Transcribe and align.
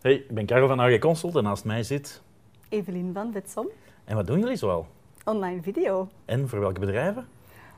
Hey, 0.00 0.14
ik 0.14 0.30
ben 0.34 0.46
Karel 0.46 0.68
van 0.68 0.80
AG 0.80 0.98
Consult 0.98 1.36
en 1.36 1.42
naast 1.42 1.64
mij 1.64 1.82
zit... 1.82 2.22
Evelien 2.68 3.12
van 3.12 3.32
Witsom. 3.32 3.68
En 4.04 4.16
wat 4.16 4.26
doen 4.26 4.38
jullie 4.38 4.56
zoal? 4.56 4.86
Online 5.24 5.62
video. 5.62 6.08
En 6.24 6.48
voor 6.48 6.60
welke 6.60 6.80
bedrijven? 6.80 7.26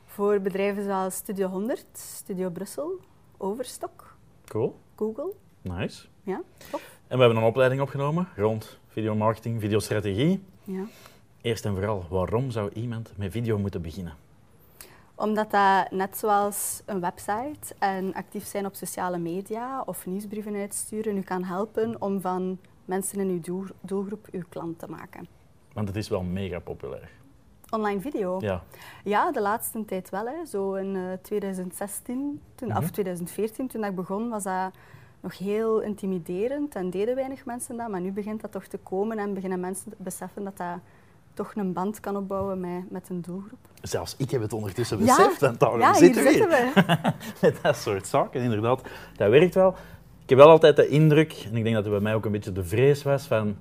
Voor 0.04 0.40
bedrijven 0.40 0.84
zoals 0.84 1.14
Studio 1.14 1.48
100, 1.48 1.84
Studio 1.92 2.50
Brussel, 2.50 2.98
Overstok, 3.36 4.16
Cool, 4.46 4.78
Google. 4.96 5.32
nice. 5.62 6.06
Ja, 6.22 6.42
top. 6.70 6.80
En 7.06 7.16
we 7.16 7.22
hebben 7.24 7.42
een 7.42 7.48
opleiding 7.48 7.80
opgenomen 7.80 8.28
rond 8.36 8.78
videomarketing, 8.88 9.60
videostrategie. 9.60 10.42
Ja. 10.64 10.82
Eerst 11.40 11.64
en 11.64 11.74
vooral, 11.74 12.04
waarom 12.08 12.50
zou 12.50 12.70
iemand 12.72 13.12
met 13.16 13.32
video 13.32 13.58
moeten 13.58 13.82
beginnen? 13.82 14.14
Omdat 15.20 15.50
dat 15.50 15.90
net 15.90 16.16
zoals 16.18 16.82
een 16.86 17.00
website 17.00 17.74
en 17.78 18.14
actief 18.14 18.44
zijn 18.46 18.66
op 18.66 18.74
sociale 18.74 19.18
media 19.18 19.82
of 19.86 20.06
nieuwsbrieven 20.06 20.54
uitsturen 20.54 21.16
u 21.16 21.20
kan 21.22 21.44
helpen 21.44 21.96
om 22.02 22.20
van 22.20 22.58
mensen 22.84 23.20
in 23.20 23.28
uw 23.28 23.40
doel- 23.40 23.74
doelgroep 23.80 24.26
uw 24.32 24.42
klant 24.48 24.78
te 24.78 24.86
maken. 24.90 25.26
Want 25.72 25.88
het 25.88 25.96
is 25.96 26.08
wel 26.08 26.22
mega 26.22 26.58
populair. 26.58 27.10
Online 27.70 28.00
video. 28.00 28.36
Ja, 28.40 28.62
Ja, 29.04 29.32
de 29.32 29.40
laatste 29.40 29.84
tijd 29.84 30.10
wel. 30.10 30.26
Hè. 30.26 30.46
Zo 30.46 30.74
in 30.74 30.96
eh, 30.96 31.02
2016, 31.22 32.40
toen, 32.54 32.68
Mhm. 32.68 32.78
of 32.78 32.90
2014, 32.90 33.68
toen 33.68 33.84
ik 33.84 33.94
begon, 33.94 34.28
was 34.28 34.42
dat 34.42 34.70
nog 35.20 35.38
heel 35.38 35.80
intimiderend 35.80 36.74
en 36.74 36.90
deden 36.90 37.14
weinig 37.14 37.44
mensen 37.44 37.76
dat. 37.76 37.88
Maar 37.88 38.00
nu 38.00 38.12
begint 38.12 38.40
dat 38.40 38.52
toch 38.52 38.64
te 38.66 38.78
komen 38.78 39.18
en 39.18 39.34
beginnen 39.34 39.60
mensen 39.60 39.90
te 39.90 39.96
beseffen 39.98 40.44
dat 40.44 40.56
dat 40.56 40.78
toch 41.34 41.52
een 41.54 41.72
band 41.72 42.00
kan 42.00 42.16
opbouwen 42.16 42.60
met, 42.60 42.90
met 42.90 43.08
een 43.08 43.20
doelgroep. 43.20 43.58
zelfs 43.82 44.14
ik 44.18 44.30
heb 44.30 44.40
het 44.40 44.52
ondertussen 44.52 44.98
beseft. 44.98 45.42
En 45.42 45.54
daarom 45.58 45.80
ja, 45.80 45.94
zitten 45.94 46.22
we 46.22 46.30
hier. 46.30 46.74
Met 47.42 47.62
dat 47.62 47.76
soort 47.76 48.06
zaken, 48.06 48.40
inderdaad. 48.40 48.82
Dat 49.16 49.30
werkt 49.30 49.54
wel. 49.54 49.74
Ik 50.22 50.36
heb 50.36 50.38
wel 50.38 50.48
altijd 50.48 50.76
de 50.76 50.88
indruk, 50.88 51.32
en 51.50 51.56
ik 51.56 51.62
denk 51.62 51.74
dat 51.74 51.84
het 51.84 51.92
bij 51.92 52.02
mij 52.02 52.14
ook 52.14 52.24
een 52.24 52.32
beetje 52.32 52.52
de 52.52 52.64
vrees 52.64 53.02
was, 53.02 53.26
van 53.26 53.56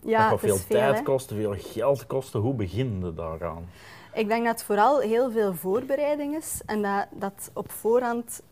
Ja, 0.00 0.30
dat 0.30 0.40
veel 0.40 0.58
tijd 0.68 0.96
hè. 0.96 1.02
kosten, 1.02 1.36
veel 1.36 1.54
geld 1.58 2.06
kosten. 2.06 2.40
Hoe 2.40 2.54
begin 2.54 3.00
je 3.04 3.14
daaraan? 3.14 3.68
Ik 4.12 4.28
denk 4.28 4.44
dat 4.44 4.54
het 4.54 4.64
vooral 4.64 5.00
heel 5.00 5.30
veel 5.30 5.54
voorbereiding 5.54 6.36
is 6.36 6.60
en 6.66 6.82
dat, 6.82 7.06
dat 7.10 7.50
op 7.52 7.70
voorhand, 7.70 8.42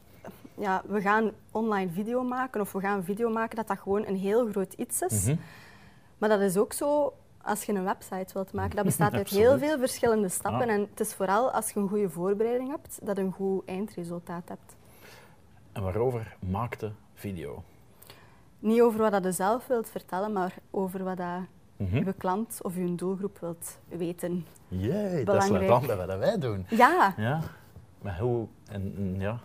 ja, 0.54 0.82
we 0.86 1.00
gaan 1.00 1.30
online 1.50 1.90
video 1.90 2.22
maken 2.22 2.60
of 2.60 2.72
we 2.72 2.80
gaan 2.80 3.04
video 3.04 3.30
maken, 3.30 3.56
dat 3.56 3.68
dat 3.68 3.78
gewoon 3.78 4.06
een 4.06 4.16
heel 4.16 4.48
groot 4.50 4.72
iets 4.72 5.00
is. 5.02 5.24
Mhm. 5.24 5.36
Maar 6.18 6.28
dat 6.28 6.40
is 6.40 6.56
ook 6.56 6.72
zo 6.72 7.12
als 7.42 7.64
je 7.64 7.72
een 7.72 7.84
website 7.84 8.32
wilt 8.32 8.52
maken. 8.52 8.76
Dat 8.76 8.84
bestaat 8.84 9.12
uit 9.20 9.28
heel 9.28 9.58
veel 9.58 9.78
verschillende 9.78 10.28
stappen. 10.28 10.66
Ja. 10.66 10.72
En 10.74 10.80
het 10.90 11.00
is 11.00 11.14
vooral 11.14 11.50
als 11.50 11.70
je 11.70 11.80
een 11.80 11.88
goede 11.88 12.10
voorbereiding 12.10 12.70
hebt, 12.70 12.98
dat 13.06 13.16
je 13.16 13.22
een 13.22 13.32
goed 13.32 13.64
eindresultaat 13.68 14.48
hebt. 14.48 14.74
En 15.72 15.82
waarover 15.82 16.36
maakte 16.50 16.92
video? 17.14 17.62
Niet 18.58 18.80
over 18.80 18.98
wat 19.00 19.12
dat 19.12 19.24
je 19.24 19.32
zelf 19.32 19.66
wilt 19.66 19.88
vertellen, 19.88 20.32
maar 20.32 20.54
over 20.70 21.04
wat 21.04 21.16
dat 21.16 21.40
Mhm. 21.76 21.96
je 21.96 22.12
klant 22.12 22.58
of 22.62 22.76
je 22.76 22.94
doelgroep 22.94 23.38
wilt 23.40 23.78
weten. 23.88 24.46
Jee, 24.68 25.24
dat 25.24 25.42
is 25.42 25.48
wat 25.48 25.68
anders 25.70 25.96
wat 26.06 26.18
wij 26.18 26.38
doen. 26.38 26.66
Ja, 26.68 27.14
Ja, 27.16 27.40
maar 28.02 28.18
hoe, 28.18 28.46
en 28.70 29.14
ja, 29.18 29.40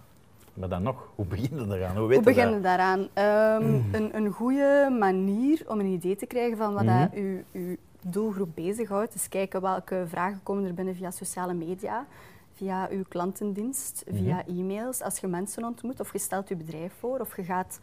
maar 0.61 0.69
dan 0.69 0.83
nog, 0.83 1.07
hoe 1.15 1.25
begin 1.25 1.49
je 1.69 1.75
eraan? 1.75 1.89
Hoe 1.91 1.99
hoe 1.99 2.07
weet 2.07 2.17
je 2.17 2.23
begin 2.23 2.47
je 2.47 2.53
dat? 2.53 2.63
daaraan? 2.63 3.07
Ehm, 3.13 3.79
een, 3.91 4.15
een 4.15 4.31
goede 4.31 4.95
manier 4.99 5.63
om 5.67 5.79
een 5.79 5.85
idee 5.85 6.15
te 6.15 6.25
krijgen 6.25 6.57
van 6.57 6.73
wat 6.73 6.85
dat 6.85 6.95
Mhm. 7.13 7.15
uw, 7.21 7.37
uw 7.51 7.75
doelgroep 8.01 8.49
bezighoudt, 8.55 9.13
is 9.15 9.29
kijken 9.29 9.61
welke 9.61 10.03
vragen 10.07 10.39
komen 10.43 10.65
er 10.65 10.73
binnen 10.73 10.95
via 10.95 11.11
sociale 11.11 11.53
media, 11.53 12.05
via 12.53 12.87
uw 12.91 13.03
klantendienst, 13.07 14.03
Mhm. 14.07 14.17
via 14.23 14.43
e-mails. 14.47 15.01
Als 15.01 15.19
je 15.19 15.27
mensen 15.27 15.63
ontmoet 15.65 15.99
of 15.99 16.11
je 16.11 16.19
stelt 16.19 16.47
je 16.47 16.55
bedrijf 16.55 16.93
voor 16.99 17.19
of 17.19 17.35
je 17.35 17.43
gaat 17.43 17.79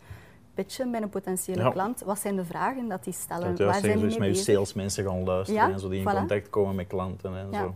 pitchen 0.54 0.90
bij 0.90 1.02
een 1.02 1.08
potentiële 1.08 1.62
Ja. 1.62 1.70
klant, 1.70 2.00
wat 2.00 2.18
zijn 2.18 2.36
de 2.36 2.44
vragen 2.44 2.88
dat 2.88 3.04
die 3.04 3.12
stellen? 3.12 3.48
Dat 3.56 3.58
Waar 3.58 3.80
zijn 3.80 3.92
die 3.98 4.06
dus 4.06 4.18
mee 4.18 4.28
met 4.28 4.38
je 4.38 4.44
salesmensen 4.52 5.04
gaan 5.04 5.24
luisteren 5.24 5.66
Ja, 5.66 5.72
en 5.72 5.80
zo, 5.80 5.88
die 5.88 6.00
in 6.00 6.08
voilà. 6.08 6.16
contact 6.18 6.50
komen 6.50 6.74
met 6.74 6.86
klanten 6.86 7.36
en 7.36 7.46
Ja. 7.50 7.58
zo. 7.58 7.74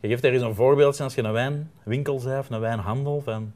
Je 0.00 0.08
geeft 0.08 0.24
er 0.24 0.32
eens 0.32 0.42
een 0.42 0.54
voorbeeldje 0.54 1.04
als 1.04 1.14
je 1.14 1.22
een 1.22 1.32
wijnwinkel 1.32 2.20
bent 2.24 2.38
of 2.38 2.50
een 2.50 2.60
wijnhandel, 2.60 3.20
van 3.24 3.52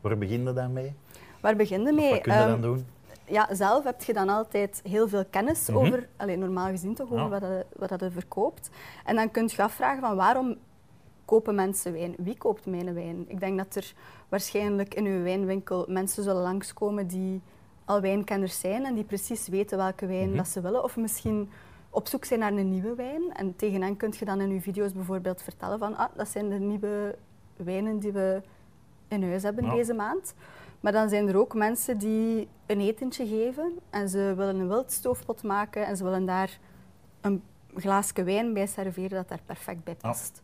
waar 0.00 0.18
begin 0.18 0.42
je 0.44 0.52
dan 0.52 0.72
mee? 0.72 0.94
Waar 1.40 1.56
begin 1.56 1.80
je 1.82 1.88
Of 1.88 1.94
mee? 1.94 2.10
wat 2.10 2.20
kun 2.20 2.32
je 2.32 2.38
Ehm, 2.38 2.48
dan 2.50 2.60
doen? 2.60 2.86
ja, 3.24 3.54
zelf 3.54 3.84
heb 3.84 4.02
je 4.02 4.12
dan 4.12 4.28
altijd 4.28 4.80
heel 4.88 5.08
veel 5.08 5.24
kennis 5.30 5.68
Mhm. 5.68 5.78
over, 5.78 6.08
allee, 6.16 6.36
normaal 6.36 6.68
gezien 6.68 6.94
toch, 6.94 7.06
over 7.12 7.18
Ja. 7.24 7.28
wat, 7.28 7.40
dat, 7.40 7.64
wat 7.76 7.88
dat 7.88 8.00
je 8.00 8.10
verkoopt. 8.10 8.70
En 9.04 9.16
dan 9.16 9.30
kun 9.30 9.48
je 9.56 9.62
afvragen 9.62 10.00
van 10.00 10.16
waarom 10.16 10.56
kopen 11.24 11.54
mensen 11.54 11.92
wijn? 11.92 12.14
Wie 12.18 12.36
koopt 12.38 12.66
mijn 12.66 12.94
wijn? 12.94 13.24
Ik 13.28 13.40
denk 13.40 13.58
dat 13.58 13.74
er 13.74 13.92
waarschijnlijk 14.28 14.94
in 14.94 15.04
uw 15.06 15.22
wijnwinkel 15.22 15.84
mensen 15.88 16.22
zullen 16.22 16.42
langskomen 16.42 17.06
die 17.06 17.40
al 17.84 18.00
wijnkenners 18.00 18.60
zijn 18.60 18.84
en 18.84 18.94
die 18.94 19.04
precies 19.04 19.48
weten 19.48 19.78
welke 19.78 20.06
wijn 20.06 20.28
Mhm. 20.28 20.36
dat 20.36 20.48
ze 20.48 20.60
willen. 20.60 20.84
Of 20.84 20.96
misschien 20.96 21.50
op 21.90 22.08
zoek 22.08 22.24
zijn 22.24 22.40
naar 22.40 22.52
een 22.52 22.70
nieuwe 22.70 22.94
wijn. 22.94 23.22
En 23.34 23.56
tegen 23.56 23.82
hen 23.82 23.96
kun 23.96 24.14
je 24.18 24.24
dan 24.24 24.40
in 24.40 24.50
uw 24.50 24.60
video's 24.60 24.92
bijvoorbeeld 24.92 25.42
vertellen 25.42 25.78
van 25.78 25.96
ah, 25.96 26.08
dat 26.16 26.28
zijn 26.28 26.48
de 26.48 26.58
nieuwe 26.58 27.16
wijnen 27.56 27.98
die 27.98 28.12
we 28.12 28.42
in 29.08 29.22
huis 29.28 29.42
hebben 29.42 29.64
Ja. 29.64 29.74
deze 29.74 29.92
maand. 29.94 30.34
Maar 30.80 30.92
dan 30.92 31.08
zijn 31.08 31.28
er 31.28 31.36
ook 31.36 31.54
mensen 31.54 31.98
die 31.98 32.48
een 32.66 32.80
etentje 32.80 33.26
geven 33.26 33.72
en 33.90 34.08
ze 34.08 34.32
willen 34.36 34.58
een 34.58 34.68
wildstoofpot 34.68 35.42
maken 35.42 35.86
en 35.86 35.96
ze 35.96 36.04
willen 36.04 36.26
daar 36.26 36.58
een 37.20 37.42
glaasje 37.74 38.22
wijn 38.22 38.52
bij 38.52 38.66
serveren 38.66 39.10
dat 39.10 39.28
daar 39.28 39.40
perfect 39.46 39.84
bij 39.84 39.96
Ja. 40.00 40.08
past. 40.08 40.42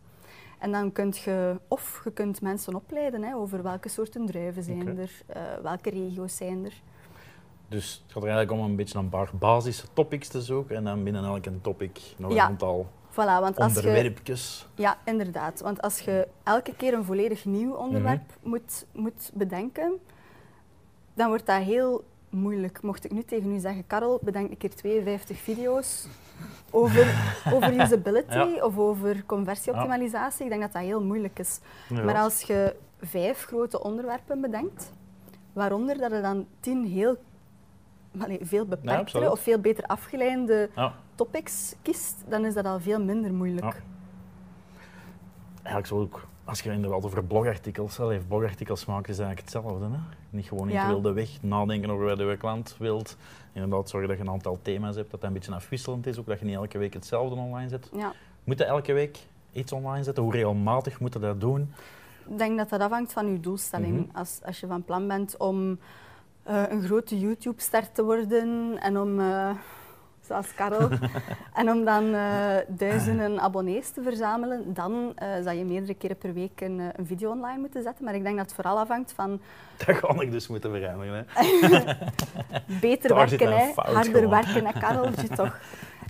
En 0.59 0.71
dan 0.71 0.91
kun 0.91 1.13
je, 1.23 1.59
of 1.67 2.01
je 2.03 2.11
kunt 2.11 2.41
mensen 2.41 2.75
opleiden 2.75 3.23
hè, 3.23 3.35
over 3.35 3.63
welke 3.63 3.89
soorten 3.89 4.25
druiven 4.25 4.63
zijn 4.63 4.97
er, 4.97 5.11
eh, 5.25 5.41
welke 5.63 5.89
regio's 5.89 6.35
zijn 6.35 6.65
er. 6.65 6.81
Dus 7.69 8.01
het 8.03 8.13
gaat 8.13 8.23
er 8.23 8.29
eigenlijk 8.29 8.59
om 8.61 8.69
een 8.69 8.75
beetje 8.75 8.99
een 8.99 9.09
paar 9.09 9.29
basisse 9.39 9.85
topics 9.93 10.27
te 10.27 10.41
zoeken 10.41 10.75
en 10.75 10.83
dan 10.83 11.03
binnen 11.03 11.23
elke 11.23 11.61
topic 11.61 11.99
nog 12.17 12.29
een 12.29 12.35
Ja. 12.35 12.45
aantal 12.45 12.87
Voilà, 13.15 13.39
want 13.41 13.57
als 13.59 13.73
je, 13.73 13.79
onderwerpjes. 13.87 14.67
ja, 14.75 14.97
inderdaad. 15.05 15.61
Want 15.61 15.81
als 15.81 15.99
je 15.99 16.27
elke 16.43 16.75
keer 16.75 16.93
een 16.93 17.03
volledig 17.05 17.45
nieuw 17.45 17.73
onderwerp 17.73 18.21
Mhm. 18.39 18.49
moet, 18.49 18.85
moet 18.91 19.31
bedenken, 19.33 19.93
dan 21.13 21.27
wordt 21.27 21.45
dat 21.45 21.61
heel 21.61 22.03
moeilijk. 22.29 22.81
Mocht 22.81 23.05
ik 23.05 23.11
nu 23.11 23.23
tegen 23.23 23.51
u 23.51 23.59
zeggen, 23.59 23.87
Karel, 23.87 24.19
bedenk 24.21 24.49
een 24.49 24.57
keer 24.57 24.75
52 24.75 25.37
video's 25.37 26.07
over, 26.71 27.13
over 27.53 27.79
usability 27.81 28.33
Ja. 28.37 28.65
of 28.65 28.77
over 28.77 29.25
conversieoptimalisatie, 29.25 30.43
ik 30.43 30.49
denk 30.49 30.61
dat 30.61 30.73
dat 30.73 30.81
heel 30.81 31.03
moeilijk 31.03 31.39
is. 31.39 31.59
Maar 31.89 32.15
als 32.17 32.41
je 32.41 32.75
vijf 33.01 33.43
grote 33.43 33.83
onderwerpen 33.83 34.41
bedenkt, 34.41 34.91
waaronder 35.53 35.97
dat 35.97 36.11
je 36.11 36.21
dan 36.21 36.47
tien 36.59 36.85
heel 36.85 37.17
allee, 38.19 38.39
veel 38.41 38.65
beperktere 38.65 39.31
of 39.31 39.39
veel 39.39 39.59
beter 39.59 39.83
afgeleide 39.83 40.69
Ja, 40.75 40.93
topics 41.15 41.75
kiest, 41.81 42.23
dan 42.27 42.45
is 42.45 42.53
dat 42.53 42.65
al 42.65 42.79
veel 42.79 43.03
minder 43.03 43.33
moeilijk. 43.33 43.65
Ja. 43.65 43.73
eigenlijk 45.63 45.87
zo 45.87 45.99
ook, 45.99 46.27
als 46.43 46.61
je 46.61 46.71
inderdaad 46.71 47.03
over 47.03 47.23
blogartikels, 47.23 47.97
heeft 47.97 48.27
blogartikels 48.27 48.85
maken 48.85 49.09
is 49.11 49.19
eigenlijk 49.19 49.39
hetzelfde. 49.49 49.85
Hè? 49.85 49.97
Niet 50.29 50.45
gewoon 50.45 50.69
Ja. 50.69 50.81
in 50.81 50.87
wilde 50.87 51.13
weg 51.13 51.29
nadenken 51.41 51.89
over 51.89 52.05
wat 52.05 52.17
je 52.17 52.37
klant 52.37 52.75
wilt. 52.79 53.17
Inderdaad 53.53 53.89
zorgen 53.89 54.09
dat 54.09 54.17
je 54.17 54.23
een 54.23 54.29
aantal 54.29 54.59
thema's 54.61 54.95
hebt, 54.95 55.11
dat 55.11 55.19
dat 55.21 55.29
een 55.29 55.35
beetje 55.35 55.53
afwisselend 55.53 56.07
is, 56.07 56.17
ook 56.19 56.25
dat 56.25 56.39
je 56.39 56.45
niet 56.45 56.55
elke 56.55 56.77
week 56.77 56.93
hetzelfde 56.93 57.35
online 57.35 57.69
zet. 57.69 57.89
Ja. 57.93 58.13
Moet 58.43 58.57
je 58.57 58.65
elke 58.65 58.93
week 58.93 59.19
iets 59.51 59.71
online 59.71 60.03
zetten? 60.03 60.23
Hoe 60.23 60.31
regelmatig 60.31 60.99
moet 60.99 61.13
je 61.13 61.19
dat 61.19 61.41
doen? 61.41 61.73
Ik 62.29 62.37
denk 62.37 62.57
dat 62.57 62.69
dat 62.69 62.79
afhangt 62.81 63.13
van 63.13 63.31
je 63.31 63.39
doelstelling. 63.39 64.07
Mhm. 64.07 64.17
als, 64.17 64.39
als 64.45 64.59
je 64.59 64.67
van 64.67 64.83
plan 64.83 65.07
bent 65.07 65.37
om 65.37 65.79
eh, 66.43 66.63
een 66.69 66.81
grote 66.81 67.19
YouTube-ster 67.19 67.91
te 67.91 68.03
worden 68.03 68.77
en 68.81 68.99
om, 68.99 69.19
eh, 69.19 69.49
zoals 70.27 70.53
Karel, 70.53 70.89
en 71.59 71.69
om 71.69 71.85
dan 71.85 72.13
eh, 72.13 72.55
duizenden 72.67 73.39
abonnees 73.39 73.89
te 73.89 74.01
verzamelen, 74.01 74.73
dan 74.73 75.11
eh 75.15 75.27
zou 75.43 75.57
je 75.57 75.65
meerdere 75.65 75.93
keren 75.93 76.17
per 76.17 76.33
week 76.33 76.61
een, 76.61 76.79
eh, 76.79 76.85
een 76.95 77.05
video 77.05 77.31
online 77.31 77.59
moeten 77.59 77.83
zetten. 77.83 78.05
Maar 78.05 78.15
ik 78.15 78.23
denk 78.23 78.35
dat 78.37 78.45
het 78.45 78.55
vooral 78.55 78.79
afhangt 78.79 79.11
van 79.11 79.41
Dat 79.85 79.95
ga 79.95 80.21
ik 80.21 80.31
dus 80.31 80.47
moeten 80.47 80.71
veranderen. 80.71 81.25
Hè? 81.27 81.93
beter 82.81 83.09
Daar 83.09 83.29
werken, 83.29 83.57
hè, 83.57 83.71
harder 83.75 84.03
gewoon. 84.03 84.29
werken, 84.29 84.65
hè, 84.65 84.79
Kareltje, 84.79 85.27
toch? 85.27 85.57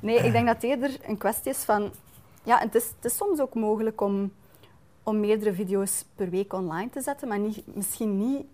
Nee, 0.01 0.18
ik 0.18 0.31
denk 0.31 0.45
dat 0.45 0.56
het 0.56 0.63
eerder 0.63 0.92
een 1.07 1.18
kwestie 1.18 1.51
is 1.51 1.57
van... 1.63 1.92
Ja, 2.44 2.60
het 2.60 2.75
is, 2.75 2.92
het 2.95 3.06
is 3.12 3.18
soms 3.18 3.40
ook 3.40 3.54
mogelijk 3.54 4.01
om, 4.01 4.31
om 5.04 5.19
meerdere 5.19 5.54
video's 5.54 6.06
per 6.16 6.30
week 6.30 6.54
online 6.54 6.90
te 6.90 7.01
zetten, 7.01 7.28
maar 7.28 7.40
niet, 7.40 7.75
misschien 7.75 8.18
niet 8.18 8.45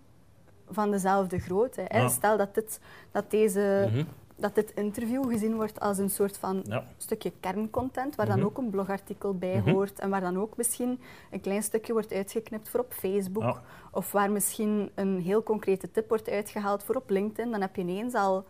van 0.70 0.90
dezelfde 0.90 1.38
grootte. 1.38 1.84
Hè. 1.88 2.00
Ja. 2.00 2.08
Stel 2.08 2.36
dat 2.36 2.54
dit, 2.54 2.80
dat, 3.10 3.30
deze, 3.30 3.88
Mhm. 3.90 4.04
Dat 4.42 4.54
dit 4.54 4.72
interview 4.74 5.28
gezien 5.30 5.54
wordt 5.54 5.80
als 5.80 5.98
een 5.98 6.10
soort 6.10 6.38
van 6.38 6.62
Ja. 6.66 6.84
stukje 6.96 7.32
kerncontent, 7.40 8.14
waar 8.14 8.26
Mhm. 8.26 8.36
dan 8.36 8.46
ook 8.46 8.58
een 8.58 8.70
blogartikel 8.70 9.34
bij 9.38 9.56
Mhm. 9.56 9.70
hoort 9.70 9.98
en 9.98 10.10
waar 10.10 10.20
dan 10.20 10.38
ook 10.38 10.56
misschien 10.56 11.00
een 11.30 11.40
klein 11.40 11.62
stukje 11.62 11.92
wordt 11.92 12.12
uitgeknipt 12.12 12.68
voor 12.68 12.80
op 12.80 12.92
Facebook. 12.92 13.60
Of 13.92 14.12
waar 14.12 14.30
misschien 14.30 14.90
een 14.94 15.20
heel 15.20 15.42
concrete 15.42 15.90
tip 15.90 16.08
wordt 16.08 16.28
uitgehaald 16.28 16.82
voor 16.82 16.94
op 16.94 17.10
LinkedIn. 17.10 17.50
Dan 17.50 17.60
heb 17.60 17.76
je 17.76 17.82
ineens 17.82 18.14
al 18.14 18.44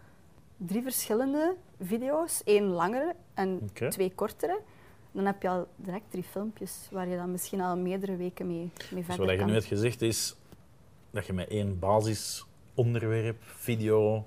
drie 0.56 0.82
verschillende 0.82 1.54
video's. 1.80 2.42
één 2.44 2.64
langere 2.64 3.14
en 3.34 3.70
twee 3.88 4.12
kortere. 4.14 4.60
Dan 5.12 5.26
heb 5.26 5.42
je 5.42 5.48
al 5.48 5.66
direct 5.76 6.04
drie 6.10 6.22
filmpjes 6.22 6.88
waar 6.90 7.08
je 7.08 7.16
dan 7.16 7.30
misschien 7.30 7.60
al 7.60 7.76
meerdere 7.76 8.16
weken 8.16 8.46
mee, 8.46 8.56
mee 8.56 8.70
Dus 8.88 9.04
verder 9.04 9.18
wat 9.24 9.30
je 9.30 9.36
kan. 9.36 9.46
nu 9.46 9.52
hebt 9.52 9.64
gezegd 9.66 10.02
is 10.02 10.36
dat 11.10 11.26
je 11.26 11.32
met 11.32 11.48
één 11.48 11.78
basis 11.78 12.46
onderwerp, 12.74 13.42
video, 13.42 14.26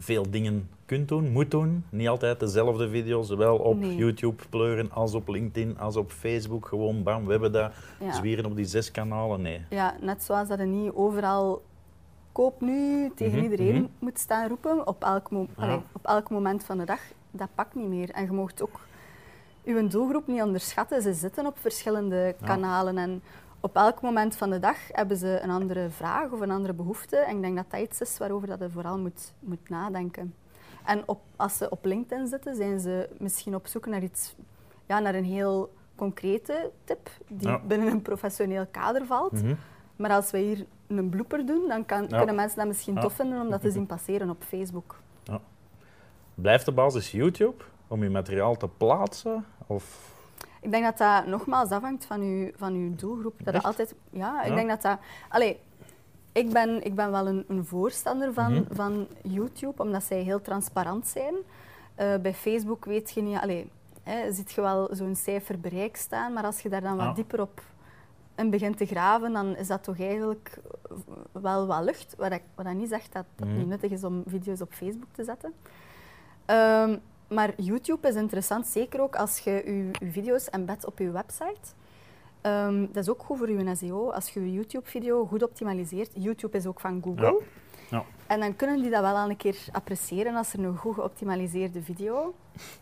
veel 0.00 0.30
dingen 0.30 0.68
kunt 0.86 1.08
doen, 1.08 1.30
moet 1.32 1.50
doen. 1.50 1.84
Niet 1.90 2.08
altijd 2.08 2.40
dezelfde 2.40 2.88
video's, 2.88 3.26
zowel 3.26 3.56
op 3.56 3.78
Nee. 3.78 3.96
YouTube 3.96 4.42
pleuren 4.50 4.90
als 4.92 5.14
op 5.14 5.28
LinkedIn, 5.28 5.78
als 5.78 5.96
op 5.96 6.10
Facebook. 6.10 6.66
Gewoon 6.66 7.02
bam, 7.02 7.24
we 7.24 7.30
hebben 7.30 7.52
dat. 7.52 7.72
Ja. 8.00 8.12
Zwieren 8.12 8.44
op 8.44 8.56
die 8.56 8.64
zes 8.64 8.90
kanalen, 8.90 9.42
nee. 9.42 9.60
Ja, 9.70 9.94
net 10.00 10.22
zoals 10.22 10.48
dat 10.48 10.58
je 10.58 10.64
niet 10.64 10.92
overal 10.94 11.62
koop 12.32 12.60
nu 12.60 13.10
tegen 13.14 13.34
Mhm, 13.38 13.50
iedereen 13.50 13.74
mhm. 13.82 13.84
moet 13.98 14.18
staan 14.18 14.48
roepen 14.48 14.86
op 14.86 15.04
elk, 15.04 15.30
mo- 15.30 15.46
Ja. 15.56 15.62
allee, 15.62 15.80
op 15.92 16.06
elk 16.06 16.30
moment 16.30 16.64
van 16.64 16.78
de 16.78 16.84
dag. 16.84 17.00
Dat 17.30 17.48
pakt 17.54 17.74
niet 17.74 17.88
meer. 17.88 18.10
En 18.10 18.24
je 18.24 18.32
mag 18.32 18.50
ook 18.60 18.80
je 19.64 19.86
doelgroep 19.88 20.26
niet 20.26 20.42
onderschatten. 20.42 21.02
Ze 21.02 21.12
zitten 21.12 21.46
op 21.46 21.58
verschillende 21.58 22.34
Ja. 22.40 22.46
kanalen 22.46 22.98
en 22.98 23.22
op 23.60 23.76
elk 23.76 24.00
moment 24.00 24.36
van 24.36 24.50
de 24.50 24.58
dag 24.58 24.76
hebben 24.92 25.16
ze 25.16 25.40
een 25.42 25.50
andere 25.50 25.90
vraag 25.90 26.30
of 26.30 26.40
een 26.40 26.50
andere 26.50 26.72
behoefte. 26.74 27.16
En 27.16 27.36
ik 27.36 27.42
denk 27.42 27.56
dat 27.56 27.70
dat 27.70 27.80
iets 27.80 28.00
is 28.00 28.18
waarover 28.18 28.48
dat 28.48 28.58
je 28.58 28.70
vooral 28.70 28.98
moet, 28.98 29.32
moet 29.40 29.68
nadenken. 29.68 30.34
En 30.84 31.02
op, 31.06 31.20
als 31.36 31.56
ze 31.56 31.70
op 31.70 31.84
LinkedIn 31.84 32.26
zitten, 32.26 32.56
zijn 32.56 32.80
ze 32.80 33.08
misschien 33.18 33.54
op 33.54 33.66
zoek 33.66 33.86
naar 33.86 34.02
iets, 34.02 34.34
ja, 34.86 34.98
naar 34.98 35.14
een 35.14 35.24
heel 35.24 35.72
concrete 35.94 36.70
tip 36.84 37.10
die 37.28 37.48
Ja. 37.48 37.58
binnen 37.66 37.88
een 37.88 38.02
professioneel 38.02 38.66
kader 38.70 39.06
valt. 39.06 39.32
Mhm. 39.32 39.54
Maar 39.96 40.10
als 40.10 40.30
we 40.30 40.38
hier 40.38 40.66
een 40.86 41.08
blooper 41.08 41.46
doen, 41.46 41.68
dan 41.68 41.84
kan, 41.84 42.02
Ja. 42.08 42.16
kunnen 42.16 42.34
mensen 42.34 42.58
dat 42.58 42.66
misschien 42.66 42.94
Ja. 42.94 43.00
tof 43.00 43.12
vinden 43.12 43.40
om 43.40 43.50
dat 43.50 43.60
te 43.60 43.70
zien 43.76 43.86
passeren 43.86 44.30
op 44.30 44.42
Facebook. 44.42 44.96
Blijft 46.34 46.64
de 46.64 46.72
basis 46.72 47.10
YouTube 47.10 47.64
om 47.88 48.02
je 48.02 48.10
materiaal 48.10 48.56
te 48.56 48.68
plaatsen? 48.68 49.44
Of... 49.66 50.08
Ik 50.60 50.70
denk 50.70 50.84
dat 50.84 50.98
dat 50.98 51.26
nogmaals 51.26 51.70
afhangt 51.70 52.04
van 52.04 52.20
uw, 52.20 52.50
van 52.56 52.72
uw 52.74 52.94
doelgroep. 52.94 53.34
Dat 53.44 53.54
Echt? 53.54 53.62
je 53.62 53.68
altijd, 53.68 53.94
ja, 54.10 54.42
ik 54.42 54.48
Ja. 54.48 54.54
denk 54.54 54.68
dat 54.68 54.82
dat... 54.82 54.98
Allee, 55.28 55.60
ik 56.32 56.52
ben, 56.52 56.84
ik 56.84 56.94
ben 56.94 57.10
wel 57.10 57.26
een, 57.26 57.44
een 57.48 57.64
voorstander 57.64 58.32
van, 58.32 58.52
Mhm. 58.52 58.74
van 58.74 59.06
YouTube, 59.22 59.82
omdat 59.82 60.02
zij 60.02 60.20
heel 60.22 60.40
transparant 60.42 61.06
zijn. 61.06 61.34
Eh, 61.94 62.16
bij 62.16 62.34
Facebook 62.34 62.84
weet 62.84 63.10
je 63.10 63.22
niet... 63.22 63.38
Allee, 63.38 63.70
hè, 64.02 64.32
ziet 64.32 64.52
je 64.52 64.60
wel 64.60 64.88
zo'n 64.92 65.16
cijfer 65.16 65.60
bereik 65.60 65.96
staan, 65.96 66.32
maar 66.32 66.44
als 66.44 66.60
je 66.60 66.68
daar 66.68 66.80
dan 66.80 66.96
wat 66.96 67.06
Ja. 67.06 67.12
dieper 67.12 67.40
op 67.40 67.62
in 68.34 68.50
begint 68.50 68.76
te 68.76 68.86
graven, 68.86 69.32
dan 69.32 69.56
is 69.56 69.66
dat 69.66 69.82
toch 69.84 70.00
eigenlijk 70.00 70.58
wel 71.32 71.66
wat 71.66 71.84
lucht. 71.84 72.14
Wat, 72.18 72.32
ik, 72.32 72.42
wat 72.54 72.64
dat 72.64 72.74
niet 72.74 72.88
zegt 72.88 73.12
dat 73.12 73.24
het 73.36 73.48
Mhm. 73.48 73.58
niet 73.58 73.66
nuttig 73.66 73.90
is 73.90 74.04
om 74.04 74.22
video's 74.26 74.60
op 74.60 74.72
Facebook 74.72 75.08
te 75.12 75.24
zetten. 75.24 75.52
Ehm, 76.44 76.96
maar 77.30 77.52
YouTube 77.56 78.08
is 78.08 78.14
interessant, 78.14 78.66
zeker 78.66 79.00
ook 79.00 79.16
als 79.16 79.38
je 79.38 79.50
je, 79.50 79.90
je 80.04 80.10
video's 80.10 80.50
embed 80.50 80.86
op 80.86 80.98
je 80.98 81.10
website. 81.10 81.74
Ehm, 82.40 82.86
dat 82.92 83.02
is 83.02 83.08
ook 83.08 83.22
goed 83.22 83.38
voor 83.38 83.50
je 83.50 83.74
SEO. 83.76 84.10
Als 84.10 84.28
je 84.28 84.40
je 84.40 84.52
YouTube-video 84.52 85.26
goed 85.26 85.42
optimaliseert. 85.42 86.10
YouTube 86.14 86.56
is 86.56 86.66
ook 86.66 86.80
van 86.80 87.00
Google. 87.04 87.40
Ja. 87.90 88.04
En 88.26 88.40
dan 88.40 88.56
kunnen 88.56 88.82
die 88.82 88.90
dat 88.90 89.00
wel 89.00 89.16
al 89.16 89.30
een 89.30 89.36
keer 89.36 89.56
appreciëren 89.72 90.34
als 90.34 90.52
er 90.52 90.64
een 90.64 90.76
goed 90.76 90.94
geoptimaliseerde 90.94 91.82
video 91.82 92.34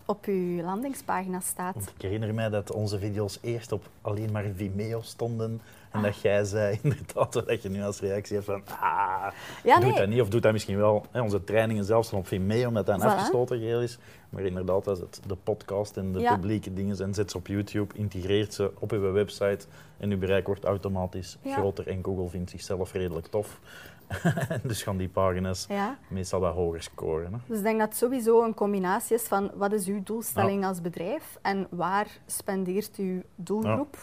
op 0.04 0.24
je 0.24 0.60
landingspagina 0.64 1.40
staat. 1.40 1.74
Want 1.74 1.92
ik 1.94 2.02
herinner 2.02 2.34
mij 2.34 2.48
dat 2.48 2.72
onze 2.72 2.98
video's 2.98 3.38
eerst 3.42 3.72
op 3.72 3.88
alleen 4.00 4.32
maar 4.32 4.44
Vimeo 4.54 5.00
stonden. 5.00 5.60
En 5.98 6.04
dat 6.04 6.20
jij 6.20 6.44
zei 6.44 6.78
inderdaad 6.82 7.32
dat 7.32 7.62
je 7.62 7.68
nu 7.68 7.82
als 7.82 8.00
reactie 8.00 8.34
hebt 8.34 8.46
van 8.46 8.62
ah, 8.80 9.26
Ja, 9.64 9.78
doe 9.80 9.88
nee. 9.90 9.98
dat 9.98 10.08
niet 10.08 10.20
of 10.20 10.28
doe 10.28 10.40
dat 10.40 10.52
misschien 10.52 10.76
wel. 10.76 11.06
Hè, 11.10 11.20
onze 11.20 11.44
trainingen 11.44 11.84
zelfs 11.84 12.06
staan 12.08 12.18
op 12.20 12.26
Vimeo 12.26 12.68
omdat 12.68 12.86
dat 12.86 12.94
een 12.94 13.02
Voilà. 13.02 13.12
afgestoten 13.12 13.58
geheel 13.58 13.80
is. 13.82 13.98
Maar 14.30 14.42
inderdaad, 14.42 14.86
als 14.88 14.98
het 15.00 15.20
de 15.26 15.36
podcast 15.36 15.96
en 15.96 16.12
de 16.12 16.18
Ja. 16.20 16.34
publieke 16.34 16.72
dingen 16.72 16.96
zijn, 16.96 17.14
zet 17.14 17.30
ze 17.30 17.36
op 17.36 17.46
YouTube, 17.46 17.94
integreert 17.94 18.54
ze 18.54 18.70
op 18.78 18.92
uw 18.92 19.12
website 19.12 19.66
en 19.98 20.10
uw 20.10 20.18
bereik 20.18 20.46
wordt 20.46 20.64
automatisch 20.64 21.38
Ja. 21.42 21.54
groter 21.54 21.88
en 21.88 22.04
Google 22.04 22.28
vindt 22.28 22.50
zichzelf 22.50 22.92
redelijk 22.92 23.26
tof. 23.26 23.60
dus 24.62 24.82
gaan 24.82 24.96
die 24.96 25.08
pagina's 25.08 25.66
Ja. 25.68 25.98
meestal 26.08 26.40
wat 26.40 26.54
hoger 26.54 26.82
scoren. 26.82 27.32
Hè. 27.32 27.38
Dus 27.46 27.56
ik 27.58 27.62
denk 27.64 27.78
dat 27.78 27.88
het 27.88 27.96
sowieso 27.98 28.44
een 28.44 28.54
combinatie 28.54 29.16
is 29.16 29.22
van 29.22 29.50
wat 29.54 29.72
is 29.72 29.86
uw 29.86 30.02
doelstelling 30.02 30.64
als 30.64 30.80
bedrijf 30.80 31.38
en 31.42 31.66
waar 31.70 32.06
spendeert 32.26 32.96
uw 32.96 33.22
doelgroep 33.36 33.96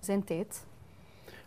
zijn 0.00 0.24
tijd. 0.24 0.64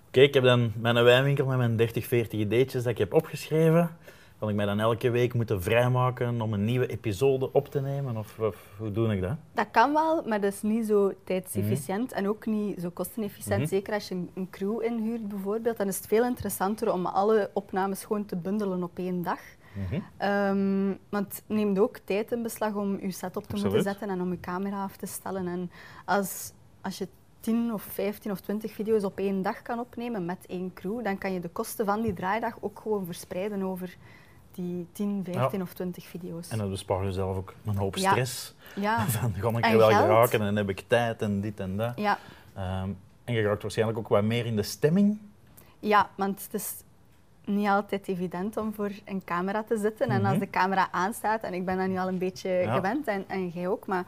Oké, 0.10 0.20
ik 0.22 0.34
heb 0.34 0.44
dan 0.44 0.72
mijn 0.76 1.04
wijnwinkel 1.04 1.46
met 1.46 1.58
mijn 1.58 1.76
30, 1.76 2.06
40 2.06 2.40
ideetjes 2.40 2.84
dat 2.84 2.92
ik 2.92 2.98
heb 2.98 3.14
opgeschreven. 3.14 3.98
Kan 4.40 4.50
ik 4.50 4.56
mij 4.56 4.66
dan 4.66 4.80
elke 4.80 5.10
week 5.10 5.34
moeten 5.34 5.62
vrijmaken 5.62 6.42
om 6.42 6.54
een 6.54 6.66
nieuwe 6.66 6.88
episode 6.88 7.52
op 7.54 7.68
te 7.68 7.82
nemen? 7.82 8.18
Of, 8.18 8.40
of 8.40 8.58
hoe 8.78 8.92
doe 8.92 9.14
ik 9.14 9.22
dat? 9.22 9.36
Dat 9.54 9.68
kan 9.72 9.94
wel, 9.94 10.24
maar 10.26 10.42
dat 10.42 10.54
is 10.54 10.62
niet 10.62 10.86
zo 10.86 11.14
tijdsefficiënt 11.24 12.12
en 12.12 12.28
ook 12.28 12.46
niet 12.46 12.82
zo 12.82 12.90
kostenefficiënt. 12.90 13.60
Mhm. 13.60 13.68
Zeker 13.68 13.94
als 13.94 14.08
je 14.08 14.16
een, 14.16 14.30
een 14.34 14.50
crew 14.50 14.82
inhuurt 14.84 15.28
bijvoorbeeld, 15.28 15.78
dan 15.78 15.88
is 15.88 15.98
het 15.98 16.08
veel 16.08 16.26
interessanter 16.26 16.94
om 16.94 17.06
alle 17.06 17.50
opnames 17.54 18.04
gewoon 18.04 18.26
te 18.26 18.36
bundelen 18.36 18.84
op 18.84 18.98
één 18.98 19.24
dag. 19.24 19.40
Mhm. 19.74 20.02
Ehm, 20.18 20.96
want 21.10 21.36
het 21.36 21.44
neemt 21.48 21.80
ook 21.80 21.98
tijd 21.98 22.32
in 22.32 22.44
beslag 22.44 22.74
om 22.74 23.00
je 23.02 23.12
setup 23.12 23.34
te 23.34 23.40
Absoluut. 23.40 23.64
moeten 23.64 23.84
zetten 23.84 24.10
en 24.10 24.22
om 24.22 24.32
je 24.32 24.40
camera 24.40 24.84
af 24.84 24.98
te 24.98 25.06
stellen. 25.06 25.48
En 25.48 25.72
als, 26.06 26.52
als 26.82 26.98
je 26.98 27.08
10 27.50 27.74
of 27.74 27.82
15 27.84 28.32
of 28.32 28.40
20 28.40 28.72
video's 28.74 29.04
op 29.04 29.18
één 29.18 29.42
dag 29.42 29.62
kan 29.62 29.80
opnemen 29.80 30.26
met 30.26 30.46
één 30.48 30.72
crew, 30.74 31.04
dan 31.04 31.18
kan 31.18 31.34
je 31.34 31.40
de 31.40 31.48
kosten 31.50 31.86
van 31.86 32.02
die 32.02 32.14
draaidag 32.14 32.54
ook 32.60 32.80
gewoon 32.84 33.06
verspreiden 33.06 33.62
over 33.62 33.96
die 34.52 34.88
10, 34.92 35.22
15 35.32 35.62
of 35.62 35.74
20 35.74 36.06
video's. 36.08 36.48
En 36.50 36.58
dan 36.58 36.70
bespaar 36.70 37.06
je 37.06 37.12
zelf 37.12 37.38
ook 37.38 37.54
een 37.66 37.76
hoop 37.78 37.96
Ja. 37.96 38.10
stress. 38.12 38.56
Ja, 38.76 39.06
Van, 39.08 39.34
ga 39.34 39.58
ik 39.58 39.66
er 39.66 39.78
wel 39.78 39.88
geld. 39.90 40.02
geraken 40.02 40.42
en 40.42 40.56
heb 40.56 40.70
ik 40.70 40.84
tijd 40.88 41.22
en 41.22 41.42
dit 41.42 41.60
en 41.60 41.78
dat. 41.78 41.92
ja, 41.96 42.18
Ehm, 42.56 42.90
en 43.24 43.34
je 43.34 43.42
raakt 43.42 43.62
waarschijnlijk 43.62 43.98
ook 44.00 44.08
wat 44.08 44.24
meer 44.24 44.46
in 44.46 44.56
de 44.56 44.64
stemming. 44.64 45.18
ja, 45.80 46.10
want 46.16 46.44
het 46.44 46.54
is 46.54 46.74
niet 47.46 47.68
altijd 47.68 48.08
evident 48.08 48.58
om 48.58 48.74
voor 48.74 48.92
een 49.06 49.22
camera 49.26 49.64
te 49.64 49.78
zitten. 49.78 50.10
En 50.10 50.22
als 50.26 50.32
Mhm. 50.32 50.40
de 50.40 50.50
camera 50.50 50.88
aanstaat, 50.92 51.44
en 51.44 51.54
ik 51.54 51.66
ben 51.66 51.78
dat 51.78 51.88
nu 51.88 51.98
al 51.98 52.08
een 52.08 52.18
beetje 52.18 52.50
Ja. 52.50 52.76
gewend, 52.76 53.08
en, 53.08 53.24
en 53.28 53.48
jij 53.48 53.68
ook, 53.68 53.88
maar 53.88 54.06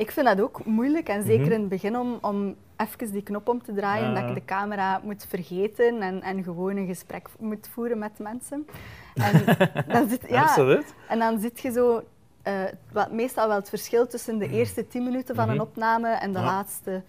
ik 0.00 0.10
vind 0.10 0.26
dat 0.26 0.40
ook 0.40 0.64
moeilijk. 0.64 1.08
En 1.08 1.22
zeker 1.22 1.44
Mhm. 1.44 1.52
in 1.52 1.60
het 1.60 1.68
begin 1.68 1.96
om, 1.96 2.18
om 2.20 2.56
even 2.76 3.12
die 3.12 3.22
knop 3.22 3.48
om 3.48 3.62
te 3.62 3.72
draaien, 3.74 4.14
dat 4.14 4.28
ik 4.28 4.34
de 4.34 4.44
camera 4.44 5.00
moet 5.04 5.26
vergeten 5.28 6.00
en, 6.02 6.22
en 6.22 6.42
gewoon 6.42 6.76
een 6.76 6.86
gesprek 6.86 7.28
moet 7.38 7.68
voeren 7.72 7.98
met 7.98 8.18
mensen. 8.18 8.66
En 9.14 9.44
dan 9.92 10.08
zit, 10.08 10.24
ja, 10.28 10.42
Absoluut. 10.42 10.94
en 11.08 11.18
dan 11.18 11.40
zit 11.40 11.60
je 11.60 11.70
zo... 11.70 12.02
eh, 12.42 12.54
wat, 12.92 13.12
meestal 13.12 13.46
wel 13.48 13.56
het 13.56 13.68
verschil 13.68 14.06
tussen 14.06 14.38
de 14.38 14.48
eerste 14.48 14.86
10 14.86 15.04
minuten 15.04 15.34
van 15.34 15.48
een 15.48 15.54
Mhm. 15.54 15.64
opname 15.64 16.08
en 16.08 16.32
de 16.32 16.38
Ja. 16.38 16.44
laatste. 16.44 17.02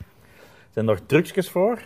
Zijn 0.70 0.88
er 0.88 1.06
trucjes 1.06 1.50
voor 1.50 1.80